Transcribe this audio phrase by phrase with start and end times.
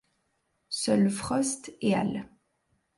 [0.69, 2.27] Seuls Frost et al.